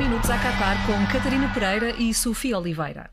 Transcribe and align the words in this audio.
minutos 0.00 0.30
a 0.30 0.34
acabar 0.36 0.76
com 0.86 1.12
Catarina 1.12 1.52
Pereira 1.52 1.90
e 1.90 2.14
Sofia 2.14 2.56
Oliveira. 2.56 3.10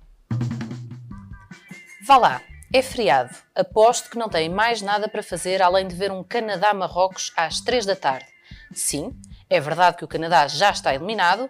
Vá 2.02 2.16
lá, 2.16 2.42
é 2.74 2.82
feriado. 2.82 3.36
Aposto 3.54 4.10
que 4.10 4.18
não 4.18 4.30
têm 4.30 4.48
mais 4.48 4.82
nada 4.82 5.10
para 5.10 5.22
fazer 5.22 5.62
além 5.62 5.86
de 5.86 5.94
ver 5.94 6.14
um 6.14 6.24
Canadá-Marrocos 6.24 7.34
às 7.36 7.60
3 7.60 7.86
da 7.86 7.96
tarde. 7.98 8.28
Sim, 8.72 9.14
é 9.50 9.60
verdade 9.60 9.98
que 9.98 10.06
o 10.06 10.08
Canadá 10.08 10.48
já 10.48 10.72
está 10.72 10.96
eliminado. 10.96 11.50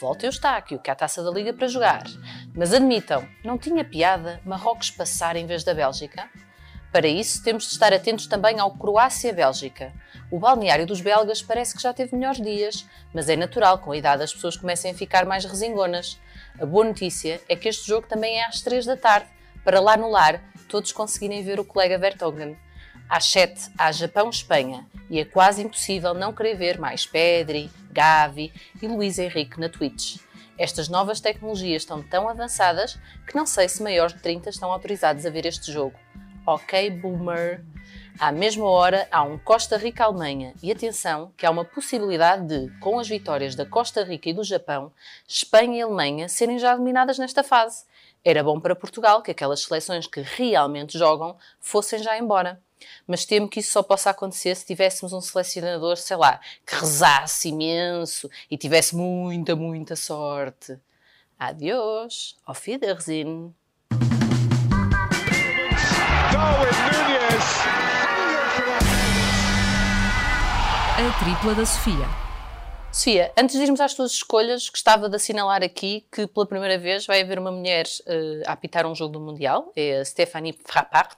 Volta 0.00 0.24
eu 0.24 0.28
Eustáquio, 0.28 0.78
que 0.78 0.90
a 0.90 0.94
taça 0.94 1.22
da 1.22 1.30
Liga 1.30 1.52
para 1.52 1.68
jogar. 1.68 2.04
Mas 2.54 2.72
admitam, 2.72 3.28
não 3.44 3.58
tinha 3.58 3.84
piada 3.84 4.40
Marrocos 4.42 4.90
passar 4.90 5.36
em 5.36 5.44
vez 5.44 5.64
da 5.64 5.74
Bélgica? 5.74 6.30
Para 6.92 7.06
isso, 7.06 7.42
temos 7.42 7.64
de 7.64 7.72
estar 7.72 7.92
atentos 7.92 8.26
também 8.26 8.58
ao 8.58 8.70
Croácia-Bélgica. 8.70 9.92
O 10.30 10.38
balneário 10.38 10.86
dos 10.86 11.00
belgas 11.00 11.42
parece 11.42 11.76
que 11.76 11.82
já 11.82 11.92
teve 11.92 12.16
melhores 12.16 12.40
dias, 12.40 12.86
mas 13.12 13.28
é 13.28 13.36
natural, 13.36 13.78
com 13.78 13.92
a 13.92 13.96
idade 13.96 14.22
as 14.22 14.32
pessoas 14.32 14.56
comecem 14.56 14.90
a 14.90 14.94
ficar 14.94 15.26
mais 15.26 15.44
resingonas. 15.44 16.18
A 16.58 16.64
boa 16.64 16.84
notícia 16.84 17.40
é 17.48 17.54
que 17.54 17.68
este 17.68 17.86
jogo 17.86 18.06
também 18.06 18.40
é 18.40 18.46
às 18.46 18.62
3 18.62 18.86
da 18.86 18.96
tarde, 18.96 19.28
para 19.64 19.80
lá 19.80 19.96
no 19.96 20.08
lar 20.08 20.42
todos 20.68 20.92
conseguirem 20.92 21.42
ver 21.42 21.60
o 21.60 21.64
colega 21.64 21.98
Vertonghen. 21.98 22.56
Às 23.08 23.24
7 23.26 23.70
há 23.78 23.90
Japão-Espanha 23.90 24.86
e 25.08 25.18
é 25.18 25.24
quase 25.24 25.62
impossível 25.62 26.12
não 26.14 26.32
querer 26.32 26.56
ver 26.56 26.78
mais 26.78 27.06
Pedri, 27.06 27.70
Gavi 27.90 28.52
e 28.80 28.86
Luís 28.86 29.18
Henrique 29.18 29.58
na 29.58 29.68
Twitch. 29.68 30.18
Estas 30.58 30.88
novas 30.88 31.20
tecnologias 31.20 31.82
estão 31.82 32.02
tão 32.02 32.28
avançadas 32.28 32.98
que 33.26 33.34
não 33.34 33.46
sei 33.46 33.68
se 33.68 33.82
maiores 33.82 34.14
de 34.14 34.20
30 34.20 34.50
estão 34.50 34.70
autorizados 34.72 35.24
a 35.24 35.30
ver 35.30 35.46
este 35.46 35.72
jogo. 35.72 35.98
Ok, 36.50 36.88
boomer. 36.88 37.62
À 38.18 38.32
mesma 38.32 38.64
hora, 38.64 39.06
há 39.10 39.22
um 39.22 39.36
Costa 39.36 39.76
Rica-Alemanha. 39.76 40.54
E 40.62 40.72
atenção, 40.72 41.30
que 41.36 41.44
há 41.44 41.50
uma 41.50 41.62
possibilidade 41.62 42.46
de, 42.46 42.80
com 42.80 42.98
as 42.98 43.06
vitórias 43.06 43.54
da 43.54 43.66
Costa 43.66 44.02
Rica 44.02 44.30
e 44.30 44.32
do 44.32 44.42
Japão, 44.42 44.90
Espanha 45.28 45.76
e 45.76 45.82
Alemanha 45.82 46.26
serem 46.26 46.58
já 46.58 46.72
eliminadas 46.72 47.18
nesta 47.18 47.44
fase. 47.44 47.84
Era 48.24 48.42
bom 48.42 48.58
para 48.58 48.74
Portugal 48.74 49.20
que 49.20 49.30
aquelas 49.30 49.60
seleções 49.60 50.06
que 50.06 50.22
realmente 50.22 50.96
jogam 50.96 51.36
fossem 51.60 52.02
já 52.02 52.16
embora. 52.16 52.58
Mas 53.06 53.26
temo 53.26 53.46
que 53.46 53.60
isso 53.60 53.72
só 53.72 53.82
possa 53.82 54.08
acontecer 54.08 54.54
se 54.54 54.64
tivéssemos 54.64 55.12
um 55.12 55.20
selecionador, 55.20 55.98
sei 55.98 56.16
lá, 56.16 56.40
que 56.64 56.76
rezasse 56.76 57.50
imenso 57.50 58.30
e 58.50 58.56
tivesse 58.56 58.96
muita, 58.96 59.54
muita 59.54 59.94
sorte. 59.94 60.78
Adiós, 61.38 62.38
auf 62.46 62.70
Wiedersehen. 62.70 63.54
A 70.98 71.24
tripla 71.24 71.54
da 71.54 71.64
Sofia. 71.64 72.06
Sofia, 72.92 73.32
antes 73.38 73.56
de 73.56 73.62
irmos 73.62 73.80
às 73.80 73.94
tuas 73.94 74.12
escolhas, 74.12 74.68
gostava 74.68 75.08
de 75.08 75.16
assinalar 75.16 75.62
aqui 75.62 76.06
que 76.12 76.26
pela 76.26 76.46
primeira 76.46 76.76
vez 76.76 77.06
vai 77.06 77.22
haver 77.22 77.38
uma 77.38 77.50
mulher 77.50 77.86
uh, 78.06 78.42
a 78.46 78.52
apitar 78.52 78.86
um 78.86 78.94
jogo 78.94 79.14
do 79.14 79.20
Mundial, 79.20 79.72
é 79.74 80.00
a 80.00 80.04
Stephanie 80.04 80.58
Frappart. 80.64 81.16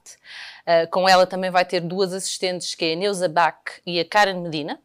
Uh, 0.66 0.88
com 0.90 1.08
ela 1.08 1.26
também 1.26 1.50
vai 1.50 1.64
ter 1.64 1.80
duas 1.80 2.12
assistentes, 2.12 2.74
que 2.74 2.84
é 2.84 2.92
a 2.92 2.96
Neuza 2.96 3.28
Bach 3.28 3.80
e 3.84 3.98
a 3.98 4.04
Karen 4.04 4.40
Medina. 4.40 4.80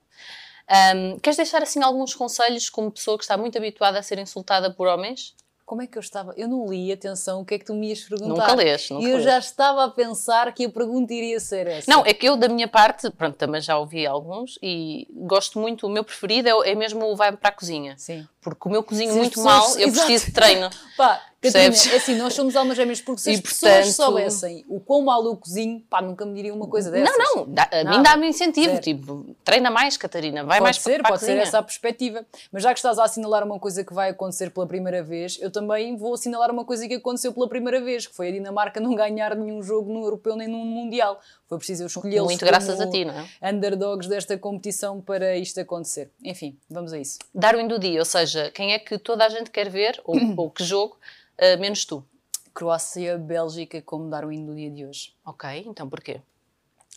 Um, 0.95 1.19
queres 1.19 1.37
deixar 1.37 1.61
assim 1.61 1.83
alguns 1.83 2.15
conselhos 2.15 2.69
como 2.69 2.91
pessoa 2.91 3.17
que 3.17 3.23
está 3.23 3.37
muito 3.37 3.57
habituada 3.57 3.99
a 3.99 4.03
ser 4.03 4.17
insultada 4.17 4.73
por 4.73 4.87
homens? 4.87 5.35
Como 5.65 5.81
é 5.81 5.87
que 5.87 5.97
eu 5.97 5.99
estava? 5.99 6.31
Eu 6.37 6.47
não 6.47 6.67
li, 6.67 6.91
atenção, 6.91 7.41
o 7.41 7.45
que 7.45 7.55
é 7.55 7.59
que 7.59 7.65
tu 7.65 7.73
me 7.73 7.89
ias 7.89 8.01
perguntar? 8.01 8.29
Nunca 8.49 8.53
lês, 8.55 8.87
nunca 8.91 9.03
E 9.03 9.09
eu 9.09 9.15
lês. 9.17 9.23
já 9.23 9.39
estava 9.39 9.83
a 9.85 9.89
pensar 9.89 10.53
que 10.53 10.65
a 10.65 10.69
pergunta 10.69 11.11
iria 11.11 11.39
ser 11.39 11.65
essa. 11.65 11.89
Não, 11.89 12.05
é 12.05 12.13
que 12.13 12.27
eu, 12.29 12.35
da 12.37 12.47
minha 12.47 12.67
parte, 12.67 13.09
pronto, 13.09 13.35
também 13.35 13.59
já 13.59 13.75
ouvi 13.75 14.05
alguns 14.05 14.59
e 14.61 15.07
gosto 15.11 15.57
muito, 15.59 15.87
o 15.87 15.89
meu 15.89 16.03
preferido 16.03 16.47
é, 16.63 16.71
é 16.71 16.75
mesmo 16.75 17.03
o 17.11 17.15
vai 17.15 17.35
para 17.35 17.49
a 17.49 17.51
cozinha. 17.51 17.95
Sim. 17.97 18.27
Porque 18.41 18.67
o 18.69 18.71
meu 18.71 18.83
cozinho 18.83 19.09
as 19.09 19.15
muito 19.17 19.33
pessoas- 19.41 19.45
mal, 19.45 19.79
eu 19.79 19.87
Exato. 19.89 20.05
preciso 20.07 20.25
de 20.27 20.31
treino. 20.33 20.69
Pá, 20.95 21.19
Catarina, 21.47 21.71
Percebes? 21.71 21.93
é 21.93 21.97
assim, 21.97 22.15
nós 22.15 22.33
somos 22.33 22.55
almas 22.55 22.75
gêmeas, 22.77 23.01
porque 23.01 23.21
se 23.21 23.31
E, 23.31 23.35
as 23.35 23.39
pessoas 23.41 23.71
portanto- 23.73 23.93
soubessem 23.93 24.65
o 24.67 24.79
quão 24.79 25.01
mal 25.01 25.23
eu 25.25 25.35
cozinho, 25.35 25.81
pá, 25.89 26.01
nunca 26.01 26.25
me 26.25 26.33
diriam 26.33 26.55
uma 26.55 26.67
coisa 26.67 26.89
dessas. 26.91 27.15
Não, 27.17 27.35
não, 27.45 27.53
dá- 27.53 27.69
a 27.71 27.77
mim 27.77 27.83
Nada. 27.83 28.03
dá-me 28.03 28.27
incentivo, 28.27 28.69
Zero. 28.71 28.81
tipo, 28.81 29.35
treina 29.43 29.69
mais, 29.71 29.97
Catarina, 29.97 30.43
vai 30.43 30.57
Pode 30.59 30.63
mais 30.63 30.77
ser, 30.77 30.99
para 31.01 31.09
pode 31.09 31.19
ser 31.21 31.25
cozinha. 31.27 31.43
essa 31.43 31.59
a 31.59 31.63
perspectiva. 31.63 32.25
Mas 32.51 32.63
já 32.63 32.73
que 32.73 32.79
estás 32.79 32.97
a 32.99 33.03
assinalar 33.03 33.43
uma 33.43 33.59
coisa 33.59 33.83
que 33.83 33.93
vai 33.93 34.09
acontecer 34.09 34.49
pela 34.51 34.65
primeira 34.67 35.03
vez, 35.03 35.37
eu 35.41 35.51
também 35.51 35.95
vou 35.95 36.13
assinalar 36.13 36.51
uma 36.51 36.65
coisa 36.65 36.87
que 36.87 36.95
aconteceu 36.95 37.33
pela 37.33 37.47
primeira 37.47 37.81
vez, 37.81 38.07
que 38.07 38.15
foi 38.15 38.29
a 38.29 38.31
Dinamarca 38.31 38.79
não 38.81 38.95
ganhar 38.95 39.35
nenhum 39.35 39.61
jogo 39.61 39.91
no 39.93 40.03
Europeu 40.03 40.35
nem 40.35 40.47
no 40.47 40.57
Mundial. 40.57 41.19
Foi 41.47 41.57
preciso 41.59 41.83
eu 41.83 41.87
escolhê-los 41.87 42.25
Muito 42.27 42.43
graças 42.45 42.81
a 42.81 42.89
ti, 42.89 43.05
não 43.05 43.13
é? 43.13 43.51
underdogs 43.51 44.07
desta 44.09 44.35
competição 44.37 44.99
para 44.99 45.37
isto 45.37 45.59
acontecer. 45.59 46.09
Enfim, 46.23 46.57
vamos 46.69 46.91
a 46.91 46.97
isso. 46.97 47.19
Darwin 47.33 47.67
do 47.67 47.77
dia, 47.77 47.99
ou 47.99 48.05
seja, 48.05 48.49
quem 48.51 48.73
é 48.73 48.79
que 48.79 48.97
toda 48.97 49.23
a 49.25 49.29
gente 49.29 49.51
quer 49.51 49.69
ver, 49.69 50.01
ou, 50.03 50.15
ou 50.37 50.49
que 50.49 50.63
jogo, 50.63 50.97
uh, 51.39 51.59
menos 51.59 51.85
tu. 51.85 52.05
Croácia, 52.53 53.17
Bélgica, 53.17 53.81
como 53.81 54.09
Darwin 54.09 54.45
do 54.45 54.55
dia 54.55 54.69
de 54.69 54.85
hoje. 54.85 55.13
Ok, 55.25 55.65
então 55.67 55.89
porquê? 55.89 56.21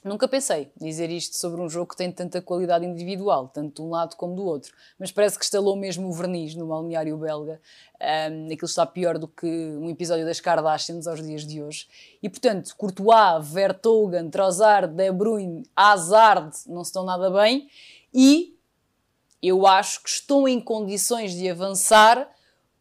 Nunca 0.04 0.28
pensei 0.28 0.70
dizer 0.80 1.10
isto 1.10 1.36
sobre 1.36 1.60
um 1.60 1.68
jogo 1.68 1.90
que 1.90 1.96
tem 1.96 2.12
tanta 2.12 2.40
qualidade 2.40 2.86
individual, 2.86 3.48
tanto 3.48 3.82
de 3.82 3.82
um 3.82 3.90
lado 3.90 4.14
como 4.14 4.36
do 4.36 4.44
outro, 4.44 4.72
mas 4.96 5.10
parece 5.10 5.36
que 5.36 5.44
estalou 5.44 5.74
mesmo 5.74 6.08
o 6.08 6.12
verniz 6.12 6.54
no 6.54 6.68
balneário 6.68 7.16
belga. 7.16 7.60
Um, 8.00 8.46
aquilo 8.46 8.66
está 8.66 8.86
pior 8.86 9.18
do 9.18 9.26
que 9.26 9.46
um 9.46 9.90
episódio 9.90 10.24
das 10.24 10.38
Kardashians 10.38 11.08
aos 11.08 11.20
dias 11.20 11.44
de 11.44 11.60
hoje. 11.60 11.88
E 12.22 12.28
portanto, 12.28 12.76
Courtois, 12.76 13.44
Vertonghen, 13.48 14.30
Trossard, 14.30 14.94
De 14.94 15.10
Bruyne, 15.10 15.68
Hazard 15.74 16.56
não 16.68 16.82
estão 16.82 17.04
nada 17.04 17.28
bem 17.28 17.68
e 18.14 18.56
eu 19.42 19.66
acho 19.66 20.00
que 20.04 20.10
estão 20.10 20.46
em 20.46 20.60
condições 20.60 21.32
de 21.32 21.50
avançar 21.50 22.30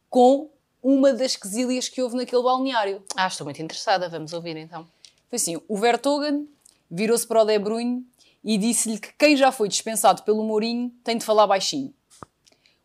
com 0.07 0.51
uma 0.82 1.14
das 1.14 1.36
quesílias 1.36 1.90
que 1.90 2.02
houve 2.02 2.16
naquele 2.16 2.44
balneário. 2.44 3.04
Ah, 3.16 3.28
estou 3.28 3.46
muito 3.46 3.62
interessada, 3.62 4.08
vamos 4.10 4.34
ouvir 4.34 4.58
então. 4.58 4.88
Foi 5.30 5.36
assim, 5.36 5.62
o 5.68 5.78
Vertonghen 5.78 6.48
virou-se 6.90 7.28
para 7.28 7.42
o 7.44 7.46
De 7.46 7.60
Bruyne 7.60 8.06
e 8.44 8.58
disse-lhe 8.58 9.00
que 9.00 9.12
quem 9.18 9.36
já 9.36 9.52
foi 9.52 9.68
dispensado 9.68 10.24
pelo 10.24 10.44
Mourinho 10.44 10.92
tem 11.04 11.18
de 11.18 11.26
falar 11.26 11.48
baixinho. 11.48 11.94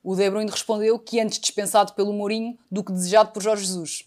O 0.03 0.17
De 0.17 0.29
Bruyne 0.29 0.51
respondeu 0.51 0.99
que 0.99 1.21
antes 1.21 1.39
dispensado 1.39 1.93
pelo 1.93 2.13
Mourinho 2.13 2.59
do 2.71 2.83
que 2.83 2.93
desejado 2.93 3.31
por 3.31 3.43
Jorge 3.43 3.65
Jesus. 3.65 4.05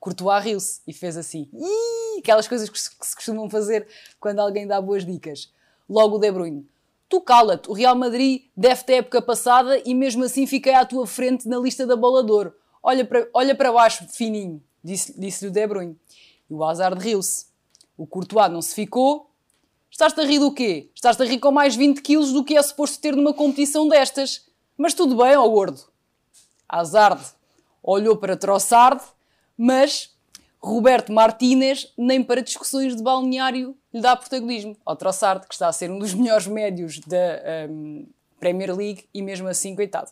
Courtois 0.00 0.42
riu-se 0.42 0.80
e 0.84 0.92
fez 0.92 1.16
assim. 1.16 1.48
"Ih", 1.52 2.18
Aquelas 2.18 2.48
coisas 2.48 2.68
que 2.68 2.78
se 2.80 2.90
costumam 3.14 3.48
fazer 3.48 3.86
quando 4.18 4.40
alguém 4.40 4.66
dá 4.66 4.80
boas 4.80 5.06
dicas. 5.06 5.52
Logo 5.88 6.16
o 6.16 6.18
De 6.18 6.32
Bruyne. 6.32 6.66
Tu 7.08 7.20
cala-te, 7.20 7.70
o 7.70 7.72
Real 7.72 7.94
Madrid 7.94 8.42
deve 8.56 8.82
ter 8.84 8.94
época 8.94 9.22
passada 9.22 9.80
e 9.84 9.94
mesmo 9.94 10.24
assim 10.24 10.46
fiquei 10.46 10.74
à 10.74 10.84
tua 10.84 11.06
frente 11.06 11.46
na 11.46 11.58
lista 11.58 11.86
da 11.86 11.94
bola 11.94 12.24
de 12.24 12.32
ouro. 12.32 12.54
Olha 12.82 13.04
para, 13.04 13.28
olha 13.32 13.54
para 13.54 13.72
baixo, 13.72 14.06
fininho, 14.08 14.62
disse- 14.82 15.18
disse-lhe 15.18 15.50
o 15.50 15.52
De 15.52 15.66
Bruyne. 15.66 15.96
E 16.50 16.54
o 16.54 16.64
Hazard 16.64 16.98
riu-se. 17.02 17.46
O 17.96 18.06
Courtois 18.06 18.50
não 18.50 18.60
se 18.60 18.74
ficou. 18.74 19.30
Estás-te 19.90 20.20
a 20.20 20.24
rir 20.24 20.38
do 20.38 20.52
quê? 20.52 20.90
Estás-te 20.94 21.22
a 21.22 21.26
rir 21.26 21.38
com 21.38 21.50
mais 21.52 21.76
20 21.76 22.00
quilos 22.00 22.32
do 22.32 22.42
que 22.42 22.56
é 22.56 22.62
suposto 22.62 22.98
ter 23.00 23.14
numa 23.14 23.32
competição 23.34 23.86
destas. 23.88 24.46
Mas 24.76 24.94
tudo 24.94 25.16
bem, 25.16 25.36
ó 25.36 25.46
gordo. 25.48 25.80
Hazard 26.68 27.22
olhou 27.82 28.16
para 28.16 28.36
Trossard, 28.36 29.02
mas 29.56 30.10
Roberto 30.58 31.12
Martínez 31.12 31.92
nem 31.98 32.22
para 32.22 32.40
discussões 32.40 32.96
de 32.96 33.02
balneário 33.02 33.76
lhe 33.92 34.00
dá 34.00 34.16
protagonismo. 34.16 34.76
Ao 34.84 34.96
Trossard, 34.96 35.46
que 35.46 35.52
está 35.54 35.68
a 35.68 35.72
ser 35.72 35.90
um 35.90 35.98
dos 35.98 36.14
melhores 36.14 36.46
médios 36.46 36.98
da 37.00 37.68
hum, 37.68 38.06
Premier 38.40 38.74
League 38.74 39.04
e 39.12 39.20
mesmo 39.20 39.46
assim, 39.48 39.74
coitado, 39.76 40.10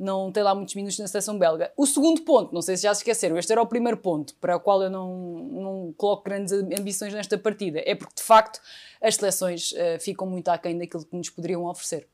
não 0.00 0.32
tem 0.32 0.42
lá 0.42 0.54
muitos 0.54 0.74
minutos 0.74 0.98
na 0.98 1.06
seleção 1.06 1.38
belga. 1.38 1.70
O 1.76 1.86
segundo 1.86 2.22
ponto, 2.22 2.54
não 2.54 2.62
sei 2.62 2.74
se 2.74 2.84
já 2.84 2.94
se 2.94 3.00
esqueceram, 3.00 3.36
este 3.36 3.52
era 3.52 3.60
o 3.60 3.66
primeiro 3.66 3.98
ponto 3.98 4.34
para 4.36 4.56
o 4.56 4.60
qual 4.60 4.82
eu 4.82 4.88
não, 4.88 5.14
não 5.52 5.94
coloco 5.94 6.24
grandes 6.24 6.52
ambições 6.54 7.12
nesta 7.12 7.36
partida. 7.36 7.82
É 7.84 7.94
porque, 7.94 8.14
de 8.16 8.22
facto, 8.22 8.60
as 9.02 9.16
seleções 9.16 9.74
eh, 9.76 9.98
ficam 9.98 10.26
muito 10.26 10.48
aquém 10.48 10.78
daquilo 10.78 11.04
que 11.04 11.14
nos 11.14 11.28
poderiam 11.28 11.66
oferecer. 11.66 12.08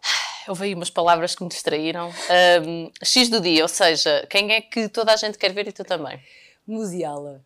Houve 0.46 0.66
aí 0.66 0.74
umas 0.74 0.88
palavras 0.88 1.34
que 1.34 1.42
me 1.42 1.48
distraíram. 1.48 2.12
Ahm, 2.30 2.92
X 3.02 3.28
do 3.28 3.40
dia, 3.40 3.64
ou 3.64 3.68
seja, 3.68 4.24
quem 4.30 4.52
é 4.52 4.60
que 4.60 4.88
toda 4.88 5.12
a 5.12 5.16
gente 5.16 5.36
quer 5.36 5.52
ver 5.52 5.66
e 5.66 5.72
tu 5.72 5.82
também? 5.82 6.20
Musiala. 6.64 7.44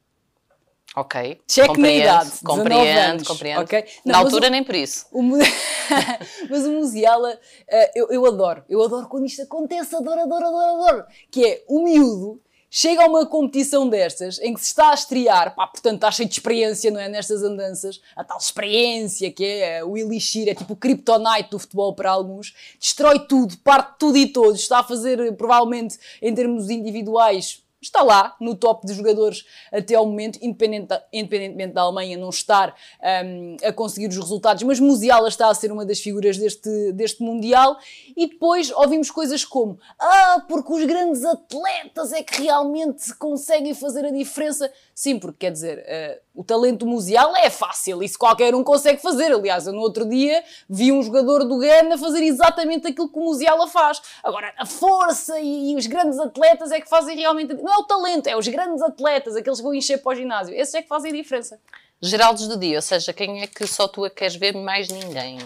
Ok. 0.96 1.40
Cheque 1.48 1.80
na 1.80 1.90
idade, 1.90 2.30
19 2.30 2.44
Compreendo, 2.44 3.24
compreendo. 3.24 3.60
ok? 3.62 3.84
Não, 4.04 4.12
Na 4.12 4.18
altura 4.18 4.48
o- 4.48 4.50
nem 4.50 4.64
por 4.64 4.74
isso. 4.74 5.06
O 5.12 5.22
Mas 6.50 6.66
o 6.66 6.72
Musiala, 6.72 7.38
eh, 7.68 7.92
eu, 7.94 8.08
eu 8.10 8.26
adoro. 8.26 8.64
Eu 8.68 8.82
adoro 8.82 9.06
quando 9.08 9.26
isto 9.26 9.42
acontece, 9.42 9.94
adoro, 9.94 10.20
adoro, 10.20 10.46
adoro, 10.46 10.82
adoro. 10.82 11.04
Que 11.30 11.44
é 11.46 11.64
o 11.68 11.84
miúdo 11.84 12.40
chega 12.72 13.02
a 13.02 13.06
uma 13.06 13.26
competição 13.26 13.88
destas 13.88 14.38
em 14.38 14.54
que 14.54 14.60
se 14.60 14.66
está 14.68 14.90
a 14.90 14.94
estrear, 14.94 15.54
pá, 15.56 15.66
portanto 15.66 15.96
está 15.96 16.10
cheio 16.12 16.28
de 16.28 16.36
experiência, 16.36 16.88
não 16.90 17.00
é? 17.00 17.08
Nestas 17.08 17.42
andanças, 17.42 18.00
a 18.14 18.22
tal 18.22 18.38
experiência 18.38 19.30
que 19.32 19.44
é 19.44 19.84
o 19.84 19.96
Elixir, 19.96 20.48
é 20.48 20.54
tipo 20.54 20.74
o 20.74 20.76
kryptonite 20.76 21.50
do 21.50 21.58
futebol 21.58 21.92
para 21.96 22.10
alguns, 22.12 22.54
destrói 22.80 23.18
tudo, 23.26 23.58
parte 23.58 23.96
tudo 23.98 24.16
e 24.16 24.28
todos, 24.28 24.60
está 24.60 24.78
a 24.78 24.84
fazer, 24.84 25.18
eh, 25.18 25.32
provavelmente, 25.32 25.98
em 26.22 26.32
termos 26.32 26.70
individuais, 26.70 27.60
está 27.80 28.02
lá 28.02 28.36
no 28.40 28.54
top 28.54 28.86
de 28.86 28.92
jogadores 28.92 29.44
até 29.72 29.94
ao 29.94 30.04
momento, 30.04 30.38
independentemente 30.42 31.72
da 31.72 31.82
Alemanha 31.82 32.16
não 32.18 32.28
estar 32.28 32.74
um, 33.24 33.56
a 33.62 33.72
conseguir 33.72 34.08
os 34.08 34.16
resultados, 34.16 34.62
mas 34.62 34.78
Musiala 34.78 35.28
está 35.28 35.48
a 35.48 35.54
ser 35.54 35.72
uma 35.72 35.84
das 35.84 36.00
figuras 36.00 36.36
deste, 36.36 36.92
deste 36.92 37.22
Mundial. 37.22 37.78
E 38.16 38.28
depois 38.28 38.70
ouvimos 38.70 39.10
coisas 39.10 39.44
como: 39.44 39.78
Ah, 39.98 40.44
porque 40.48 40.72
os 40.72 40.84
grandes 40.84 41.24
atletas 41.24 42.12
é 42.12 42.22
que 42.22 42.42
realmente 42.42 43.14
conseguem 43.14 43.74
fazer 43.74 44.04
a 44.04 44.10
diferença. 44.10 44.70
Sim, 44.94 45.18
porque 45.18 45.38
quer 45.46 45.52
dizer, 45.52 45.78
uh, 45.78 46.20
o 46.40 46.44
talento 46.44 46.86
musial 46.86 47.34
é 47.36 47.48
fácil, 47.48 48.02
isso 48.02 48.18
qualquer 48.18 48.54
um 48.54 48.62
consegue 48.62 49.00
fazer. 49.00 49.32
Aliás, 49.32 49.66
eu 49.66 49.72
no 49.72 49.80
outro 49.80 50.06
dia 50.06 50.44
vi 50.68 50.92
um 50.92 51.02
jogador 51.02 51.44
do 51.44 51.58
Ghana 51.58 51.96
fazer 51.96 52.22
exatamente 52.22 52.88
aquilo 52.88 53.08
que 53.08 53.18
o 53.18 53.22
Musiala 53.22 53.66
faz. 53.66 54.00
Agora, 54.22 54.52
a 54.58 54.66
força 54.66 55.40
e, 55.40 55.72
e 55.72 55.76
os 55.76 55.86
grandes 55.86 56.18
atletas 56.18 56.70
é 56.70 56.80
que 56.80 56.88
fazem 56.88 57.16
realmente. 57.16 57.54
Não 57.70 57.76
é 57.76 57.78
o 57.78 57.84
talento, 57.84 58.26
é 58.26 58.36
os 58.36 58.48
grandes 58.48 58.82
atletas, 58.82 59.36
aqueles 59.36 59.60
que 59.60 59.62
vão 59.62 59.72
encher 59.72 60.02
para 60.02 60.10
o 60.10 60.14
ginásio. 60.16 60.52
Esses 60.52 60.74
é 60.74 60.82
que 60.82 60.88
fazem 60.88 61.12
a 61.12 61.14
diferença. 61.14 61.60
Geraldos 62.02 62.48
do 62.48 62.56
dia, 62.56 62.78
ou 62.78 62.82
seja, 62.82 63.12
quem 63.12 63.42
é 63.42 63.46
que 63.46 63.64
só 63.64 63.86
tu 63.86 64.04
a 64.04 64.10
queres 64.10 64.34
ver 64.34 64.56
mais 64.56 64.88
ninguém? 64.88 65.38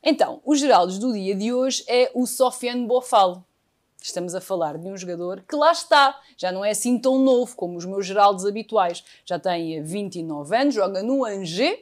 Então, 0.00 0.40
o 0.44 0.54
Geraldos 0.54 0.96
do 0.96 1.12
dia 1.12 1.34
de 1.34 1.52
hoje 1.52 1.82
é 1.88 2.08
o 2.14 2.24
Sofiane 2.24 2.86
Bofal. 2.86 3.42
Estamos 4.00 4.32
a 4.36 4.40
falar 4.40 4.78
de 4.78 4.86
um 4.86 4.96
jogador 4.96 5.42
que 5.42 5.56
lá 5.56 5.72
está, 5.72 6.16
já 6.36 6.52
não 6.52 6.64
é 6.64 6.70
assim 6.70 7.00
tão 7.00 7.18
novo 7.18 7.56
como 7.56 7.76
os 7.76 7.84
meus 7.84 8.06
Geraldos 8.06 8.46
habituais. 8.46 9.02
Já 9.24 9.36
tem 9.36 9.82
29 9.82 10.56
anos, 10.56 10.72
joga 10.72 11.02
no 11.02 11.24
Angers. 11.24 11.80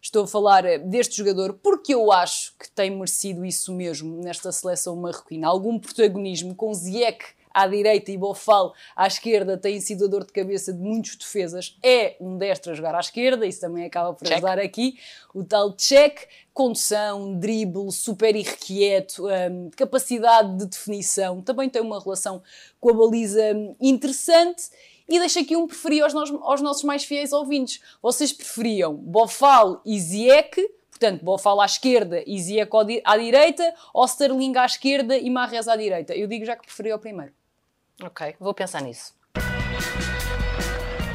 Estou 0.00 0.24
a 0.24 0.26
falar 0.26 0.78
deste 0.78 1.18
jogador 1.18 1.52
porque 1.62 1.92
eu 1.94 2.10
acho 2.10 2.54
que 2.58 2.70
tem 2.70 2.90
merecido 2.92 3.44
isso 3.44 3.74
mesmo 3.74 4.22
nesta 4.22 4.50
seleção 4.50 4.96
marroquina. 4.96 5.48
Algum 5.48 5.78
protagonismo 5.78 6.54
com 6.54 6.72
Ziyech 6.72 7.36
à 7.58 7.66
direita 7.66 8.12
e 8.12 8.16
Bofal 8.16 8.72
à 8.94 9.06
esquerda 9.06 9.56
tem 9.56 9.80
sido 9.80 10.04
a 10.04 10.08
dor 10.08 10.24
de 10.24 10.32
cabeça 10.32 10.72
de 10.72 10.80
muitos 10.80 11.16
defesas. 11.16 11.76
É 11.82 12.16
um 12.20 12.38
destro 12.38 12.72
a 12.72 12.74
jogar 12.74 12.94
à 12.94 13.00
esquerda, 13.00 13.44
isso 13.46 13.60
também 13.60 13.84
acaba 13.84 14.14
por 14.14 14.32
ajudar 14.32 14.58
aqui. 14.58 14.98
O 15.34 15.42
tal 15.42 15.72
check, 15.72 16.28
condução, 16.54 17.38
drible, 17.38 17.90
super 17.90 18.34
irrequieto, 18.34 19.26
um, 19.26 19.70
capacidade 19.70 20.56
de 20.56 20.66
definição, 20.66 21.42
também 21.42 21.68
tem 21.68 21.82
uma 21.82 22.00
relação 22.00 22.42
com 22.80 22.90
a 22.90 22.92
baliza 22.92 23.42
hum, 23.54 23.74
interessante. 23.80 24.62
E 25.08 25.18
deixo 25.18 25.38
aqui 25.38 25.56
um 25.56 25.66
preferido 25.66 26.04
aos, 26.04 26.14
aos, 26.14 26.60
nossos 26.60 26.84
mais 26.84 27.02
fiéis 27.02 27.32
ouvintes. 27.32 27.80
Vocês 28.02 28.30
preferiam 28.30 28.94
Bofal 28.94 29.80
e 29.84 29.98
Ziyech, 29.98 30.60
portanto, 30.90 31.24
Bofal 31.24 31.60
à 31.60 31.64
esquerda 31.64 32.22
e 32.26 32.38
Ziyech 32.38 32.70
à 33.04 33.16
direita, 33.16 33.74
ou 33.94 34.04
Sterling 34.04 34.54
à 34.56 34.66
esquerda 34.66 35.16
e 35.16 35.30
Marres 35.30 35.66
à 35.66 35.76
direita? 35.76 36.14
Eu 36.14 36.26
digo 36.26 36.44
já 36.44 36.54
que 36.54 36.66
preferia 36.66 36.94
o 36.94 36.98
primeiro. 36.98 37.37
Ok, 38.00 38.36
vou 38.38 38.54
pensar 38.54 38.80
nisso. 38.80 39.12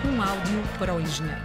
Um 0.05 0.21
áudio 0.21 0.77
para 0.77 0.93
o 0.93 0.99
engenheiro. 0.99 1.41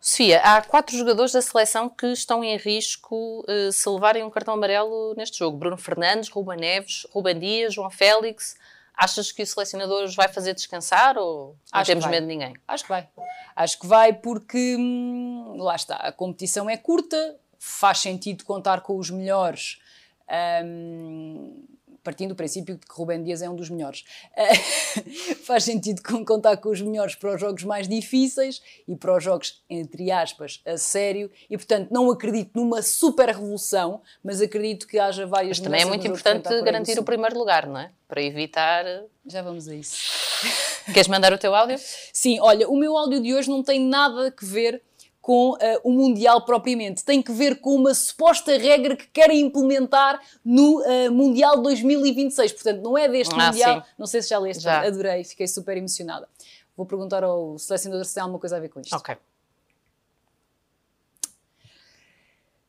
Sofia, 0.00 0.40
há 0.40 0.60
quatro 0.60 0.96
jogadores 0.98 1.32
da 1.32 1.40
seleção 1.40 1.88
que 1.88 2.08
estão 2.08 2.42
em 2.42 2.56
risco 2.56 3.44
uh, 3.48 3.72
se 3.72 3.88
levarem 3.88 4.24
um 4.24 4.30
cartão 4.30 4.54
amarelo 4.54 5.14
neste 5.16 5.38
jogo. 5.38 5.56
Bruno 5.56 5.76
Fernandes, 5.76 6.28
Ruben 6.28 6.58
Neves, 6.58 7.06
Ruben 7.12 7.38
Dias, 7.38 7.74
João 7.74 7.90
Félix. 7.90 8.56
Achas 8.92 9.30
que 9.30 9.42
o 9.42 9.46
selecionador 9.46 10.02
os 10.02 10.16
vai 10.16 10.28
fazer 10.28 10.52
descansar 10.52 11.16
ou 11.16 11.56
não 11.72 11.80
Acho 11.80 11.90
temos 11.90 12.06
medo 12.06 12.22
de 12.22 12.28
ninguém? 12.28 12.54
Acho 12.66 12.82
que 12.84 12.90
vai. 12.90 13.08
Acho 13.54 13.78
que 13.78 13.86
vai 13.86 14.12
porque, 14.12 14.76
hum, 14.76 15.56
lá 15.58 15.76
está, 15.76 15.96
a 15.96 16.12
competição 16.12 16.68
é 16.68 16.76
curta, 16.76 17.36
faz 17.58 17.98
sentido 17.98 18.44
contar 18.44 18.80
com 18.80 18.98
os 18.98 19.10
melhores. 19.10 19.80
Hum, 20.64 21.64
partindo 22.04 22.28
do 22.28 22.34
princípio 22.36 22.76
de 22.76 22.86
que 22.86 22.94
Rubem 22.94 23.22
Dias 23.22 23.42
é 23.42 23.48
um 23.48 23.56
dos 23.56 23.70
melhores. 23.70 24.04
faz 25.44 25.64
sentido 25.64 26.02
contar 26.24 26.58
com 26.58 26.68
os 26.68 26.80
melhores 26.80 27.14
para 27.14 27.34
os 27.34 27.40
jogos 27.40 27.64
mais 27.64 27.88
difíceis 27.88 28.62
e 28.86 28.94
para 28.94 29.16
os 29.16 29.24
jogos, 29.24 29.62
entre 29.68 30.10
aspas, 30.10 30.60
a 30.66 30.76
sério. 30.76 31.30
E, 31.48 31.56
portanto, 31.56 31.90
não 31.90 32.10
acredito 32.10 32.50
numa 32.54 32.82
super 32.82 33.28
revolução, 33.28 34.02
mas 34.22 34.40
acredito 34.40 34.86
que 34.86 34.98
haja 34.98 35.26
várias 35.26 35.58
Mas 35.58 35.64
também 35.64 35.82
é 35.82 35.84
muito 35.86 36.06
importante 36.06 36.48
garantir 36.62 36.98
o 36.98 37.02
primeiro 37.02 37.38
lugar, 37.38 37.66
não 37.66 37.78
é? 37.78 37.90
Para 38.06 38.22
evitar. 38.22 38.84
Já 39.26 39.40
vamos 39.40 39.66
a 39.66 39.74
isso. 39.74 39.96
Queres 40.92 41.08
mandar 41.08 41.32
o 41.32 41.38
teu 41.38 41.54
áudio? 41.54 41.78
Sim, 42.12 42.38
olha, 42.40 42.68
o 42.68 42.76
meu 42.76 42.96
áudio 42.96 43.20
de 43.20 43.34
hoje 43.34 43.48
não 43.48 43.62
tem 43.62 43.80
nada 43.80 44.28
a 44.28 44.32
ver 44.44 44.82
com 45.24 45.52
uh, 45.52 45.56
o 45.82 45.90
Mundial 45.90 46.44
propriamente. 46.44 47.02
Tem 47.02 47.22
que 47.22 47.32
ver 47.32 47.58
com 47.58 47.74
uma 47.74 47.94
suposta 47.94 48.58
regra 48.58 48.94
que 48.94 49.06
querem 49.06 49.40
implementar 49.40 50.20
no 50.44 50.82
uh, 50.82 51.10
Mundial 51.10 51.62
2026. 51.62 52.52
Portanto, 52.52 52.82
não 52.82 52.98
é 52.98 53.08
deste 53.08 53.34
ah, 53.34 53.46
Mundial. 53.46 53.80
Sim. 53.80 53.86
Não 53.98 54.06
sei 54.06 54.20
se 54.20 54.28
já 54.28 54.38
leste, 54.38 54.62
já. 54.62 54.86
adorei, 54.86 55.24
fiquei 55.24 55.48
super 55.48 55.78
emocionada. 55.78 56.28
Vou 56.76 56.84
perguntar 56.84 57.24
ao 57.24 57.58
selecionador 57.58 58.04
se 58.04 58.12
tem 58.12 58.22
alguma 58.22 58.38
coisa 58.38 58.58
a 58.58 58.60
ver 58.60 58.68
com 58.68 58.80
isto. 58.80 58.94
Ok. 58.94 59.16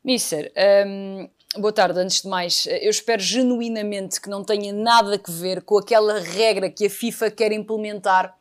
Mister, 0.02 0.54
um, 0.88 1.28
Boa 1.58 1.72
tarde, 1.72 1.98
antes 1.98 2.22
de 2.22 2.28
mais, 2.28 2.68
eu 2.68 2.90
espero 2.90 3.22
genuinamente 3.22 4.20
que 4.20 4.30
não 4.30 4.44
tenha 4.44 4.74
nada 4.74 5.16
a 5.16 5.32
ver 5.32 5.62
com 5.62 5.78
aquela 5.78 6.20
regra 6.20 6.70
que 6.70 6.88
a 6.88 6.90
FIFA 6.90 7.32
quer 7.32 7.54
implementar 7.54 8.38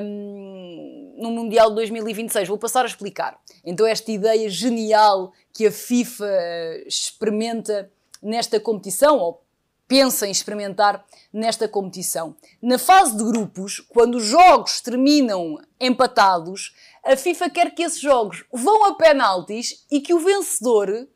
um, 0.00 0.97
no 1.18 1.30
Mundial 1.30 1.70
de 1.70 1.76
2026. 1.76 2.48
Vou 2.48 2.58
passar 2.58 2.84
a 2.84 2.88
explicar. 2.88 3.38
Então, 3.64 3.86
esta 3.86 4.10
ideia 4.10 4.48
genial 4.48 5.32
que 5.52 5.66
a 5.66 5.72
FIFA 5.72 6.26
eh, 6.26 6.84
experimenta 6.86 7.90
nesta 8.22 8.58
competição, 8.58 9.18
ou 9.18 9.42
pensa 9.86 10.26
em 10.26 10.30
experimentar 10.30 11.04
nesta 11.32 11.66
competição. 11.66 12.36
Na 12.60 12.78
fase 12.78 13.16
de 13.16 13.24
grupos, 13.24 13.80
quando 13.80 14.16
os 14.16 14.24
jogos 14.24 14.80
terminam 14.80 15.58
empatados, 15.80 16.74
a 17.02 17.16
FIFA 17.16 17.50
quer 17.50 17.74
que 17.74 17.82
esses 17.82 18.00
jogos 18.00 18.44
vão 18.52 18.84
a 18.84 18.94
penaltis 18.94 19.86
e 19.90 20.00
que 20.00 20.12
o 20.12 20.20
vencedor 20.20 21.08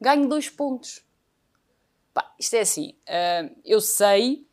ganho 0.00 0.28
dois 0.28 0.48
pontos. 0.48 1.04
Pá, 2.14 2.34
isto 2.38 2.54
é 2.54 2.60
assim, 2.60 2.94
uh, 3.06 3.54
eu 3.64 3.80
sei 3.80 4.46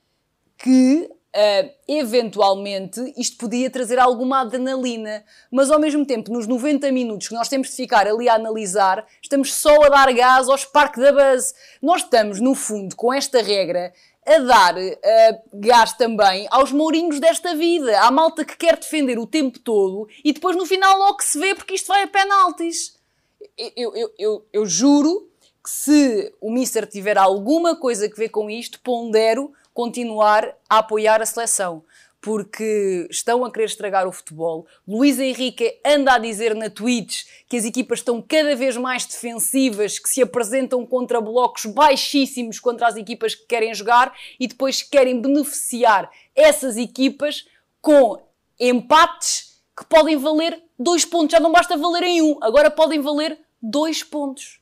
que 0.58 1.10
uh, 1.38 1.72
eventualmente 1.88 3.14
isto 3.16 3.38
podia 3.38 3.70
trazer 3.70 4.00
alguma 4.00 4.42
adrenalina, 4.42 5.24
mas 5.52 5.70
ao 5.70 5.80
mesmo 5.80 6.06
tempo, 6.06 6.32
nos 6.32 6.48
90 6.48 6.92
minutos 6.92 7.28
que 7.28 7.36
nós 7.36 7.48
temos 7.48 7.70
de 7.70 7.76
ficar 7.76 8.08
ali 8.08 8.28
a 8.28 8.34
analisar, 8.34 9.06
estamos 9.22 9.54
só 9.54 9.84
a 9.84 9.90
dar 9.90 10.12
gás 10.14 10.50
aos 10.50 10.66
parques 10.66 11.04
da 11.04 11.12
base. 11.12 11.54
Nós 11.82 12.02
estamos, 12.02 12.42
no 12.42 12.56
fundo, 12.56 12.96
com 12.96 13.14
esta 13.14 13.42
regra, 13.42 13.94
a 14.26 14.40
dar 14.40 14.76
uh, 14.76 15.42
gás 15.54 15.94
também 15.94 16.48
aos 16.50 16.72
mourinhos 16.72 17.20
desta 17.20 17.56
vida, 17.56 18.02
à 18.02 18.12
malta 18.12 18.44
que 18.44 18.58
quer 18.58 18.78
defender 18.78 19.20
o 19.20 19.28
tempo 19.28 19.60
todo 19.60 20.08
e 20.24 20.34
depois 20.34 20.56
no 20.58 20.66
final 20.66 20.98
logo 20.98 21.22
se 21.22 21.40
vê 21.40 21.56
porque 21.56 21.76
isto 21.76 21.88
vai 21.88 22.04
a 22.04 22.08
penaltis. 22.08 22.98
Eu, 23.76 23.96
eu, 23.96 24.14
eu, 24.18 24.46
eu 24.52 24.66
juro 24.66 25.30
que 25.64 25.70
se 25.70 26.34
o 26.42 26.52
Mister 26.52 26.86
tiver 26.86 27.18
alguma 27.18 27.76
coisa 27.76 28.06
a 28.06 28.10
ver 28.16 28.30
com 28.30 28.50
isto, 28.50 28.80
pondero 28.82 29.54
continuar 29.78 30.56
a 30.68 30.80
apoiar 30.80 31.22
a 31.22 31.26
seleção. 31.28 31.84
Porque 32.20 33.08
estão 33.12 33.46
a 33.46 33.52
querer 33.52 33.66
estragar 33.66 34.08
o 34.08 34.12
futebol. 34.12 34.66
Luís 34.88 35.20
Henrique 35.20 35.80
anda 35.86 36.14
a 36.14 36.18
dizer 36.18 36.56
na 36.56 36.68
Twitch 36.68 37.26
que 37.48 37.56
as 37.56 37.64
equipas 37.64 38.00
estão 38.00 38.20
cada 38.20 38.56
vez 38.56 38.76
mais 38.76 39.06
defensivas, 39.06 40.00
que 40.00 40.10
se 40.10 40.20
apresentam 40.20 40.84
contra 40.84 41.22
blocos 41.22 41.68
baixíssimos 41.68 42.60
contra 42.60 42.88
as 42.88 42.96
equipas 42.96 43.36
que 43.36 43.46
querem 43.46 43.72
jogar 43.72 44.12
e 44.40 44.48
depois 44.48 44.82
querem 44.82 45.22
beneficiar 45.22 46.10
essas 46.36 46.76
equipas 46.76 47.46
com 47.80 48.20
empates 48.60 49.62
que 49.78 49.86
podem 49.86 50.18
valer 50.18 50.60
dois 50.78 51.06
pontos. 51.06 51.34
Já 51.34 51.40
não 51.40 51.52
basta 51.52 51.78
valerem 51.78 52.24
um, 52.24 52.40
agora 52.42 52.72
podem 52.72 53.00
valer 53.00 53.40
dois 53.62 54.04
pontos 54.04 54.60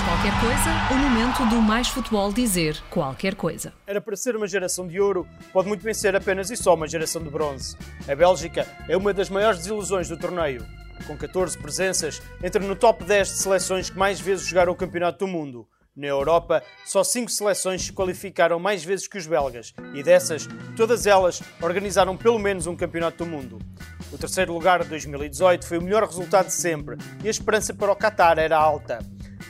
qualquer 0.00 0.32
coisa, 0.40 0.70
o 0.90 0.96
momento 0.96 1.44
do 1.50 1.60
Mais 1.60 1.88
Futebol 1.88 2.32
dizer 2.32 2.80
qualquer 2.88 3.34
coisa. 3.34 3.72
Era 3.86 4.00
para 4.00 4.16
ser 4.16 4.34
uma 4.34 4.46
geração 4.46 4.86
de 4.86 4.98
ouro, 5.00 5.26
pode 5.52 5.68
muito 5.68 5.84
bem 5.84 5.92
ser 5.92 6.16
apenas 6.16 6.50
e 6.50 6.56
só 6.56 6.74
uma 6.74 6.88
geração 6.88 7.22
de 7.22 7.28
bronze. 7.28 7.76
A 8.08 8.14
Bélgica 8.14 8.66
é 8.88 8.96
uma 8.96 9.12
das 9.12 9.28
maiores 9.28 9.58
desilusões 9.58 10.08
do 10.08 10.16
torneio. 10.16 10.64
Com 11.06 11.16
14 11.16 11.58
presenças, 11.58 12.22
entra 12.42 12.62
no 12.62 12.76
top 12.76 13.04
10 13.04 13.28
de 13.28 13.34
seleções 13.34 13.90
que 13.90 13.98
mais 13.98 14.20
vezes 14.20 14.46
jogaram 14.46 14.72
o 14.72 14.76
Campeonato 14.76 15.26
do 15.26 15.28
Mundo. 15.28 15.68
Na 15.94 16.06
Europa, 16.06 16.62
só 16.86 17.04
5 17.04 17.30
seleções 17.30 17.82
se 17.82 17.92
qualificaram 17.92 18.58
mais 18.58 18.82
vezes 18.82 19.06
que 19.06 19.18
os 19.18 19.26
belgas, 19.26 19.74
e 19.92 20.02
dessas, 20.02 20.48
todas 20.74 21.06
elas 21.06 21.42
organizaram 21.60 22.16
pelo 22.16 22.38
menos 22.38 22.66
um 22.66 22.74
Campeonato 22.74 23.24
do 23.24 23.30
Mundo. 23.30 23.58
O 24.10 24.16
terceiro 24.16 24.54
lugar 24.54 24.82
de 24.82 24.88
2018 24.88 25.66
foi 25.66 25.76
o 25.76 25.82
melhor 25.82 26.04
resultado 26.04 26.46
de 26.46 26.54
sempre, 26.54 26.96
e 27.22 27.28
a 27.28 27.30
esperança 27.30 27.74
para 27.74 27.92
o 27.92 27.96
Qatar 27.96 28.38
era 28.38 28.56
alta. 28.56 29.00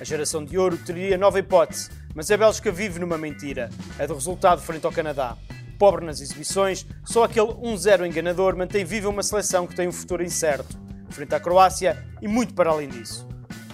A 0.00 0.04
geração 0.04 0.44
de 0.44 0.58
ouro 0.58 0.76
teria 0.76 1.16
nova 1.16 1.38
hipótese, 1.38 1.90
mas 2.14 2.30
a 2.30 2.37
Bélgica 2.37 2.70
vive 2.72 2.99
numa 2.99 3.16
mentira, 3.16 3.70
a 3.99 4.06
do 4.06 4.14
resultado 4.14 4.61
frente 4.61 4.84
ao 4.84 4.92
Canadá. 4.92 5.37
Pobre 5.78 6.04
nas 6.04 6.20
exibições, 6.20 6.87
só 7.04 7.25
aquele 7.25 7.49
1-0 7.49 8.06
enganador 8.06 8.56
mantém 8.56 8.84
viva 8.84 9.08
uma 9.08 9.22
seleção 9.22 9.66
que 9.66 9.75
tem 9.75 9.88
um 9.88 9.92
futuro 9.92 10.22
incerto, 10.22 10.78
frente 11.11 11.34
à 11.34 11.40
Croácia 11.40 12.04
e 12.20 12.28
muito 12.28 12.54
para 12.54 12.70
além 12.70 12.88
disso. 12.88 13.26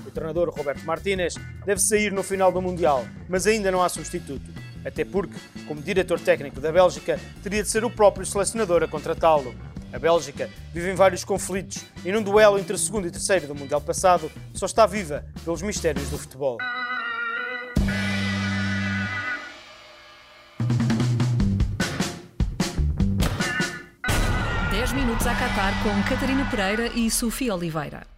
O 0.06 0.10
treinador 0.10 0.50
Roberto 0.50 0.84
Martínez 0.84 1.34
deve 1.64 1.80
sair 1.80 2.12
no 2.12 2.22
final 2.22 2.50
do 2.50 2.62
Mundial, 2.62 3.04
mas 3.28 3.46
ainda 3.46 3.70
não 3.70 3.82
há 3.82 3.88
substituto. 3.88 4.50
Até 4.84 5.04
porque, 5.04 5.34
como 5.66 5.82
diretor 5.82 6.18
técnico 6.20 6.60
da 6.60 6.72
Bélgica, 6.72 7.18
teria 7.42 7.62
de 7.62 7.68
ser 7.68 7.84
o 7.84 7.90
próprio 7.90 8.25
selecionador 8.25 8.82
a 8.82 8.88
contratá-lo. 8.88 9.54
A 9.92 9.99
Bélgica 9.99 10.50
vive 10.73 10.90
em 10.90 10.95
vários 10.95 11.25
conflitos 11.25 11.85
e 12.04 12.12
num 12.12 12.23
duelo 12.23 12.59
entre 12.59 12.76
segundo 12.76 13.07
e 13.07 13.11
terceiro 13.11 13.47
do 13.47 13.54
Mundial 13.54 13.80
passado 13.80 14.30
só 14.54 14.66
está 14.66 14.87
viva 14.87 15.25
pelos 15.45 15.62
mistérios 15.62 16.09
do 16.11 16.18
futebol. 16.18 16.59
Dez 24.71 24.92
minutos 24.92 25.26
a 25.26 25.35
Qatar 25.35 25.83
com 25.83 26.02
Catarina 26.09 26.45
Pereira 26.50 26.87
e 26.95 27.11
Sofia 27.11 27.54
Oliveira. 27.54 28.17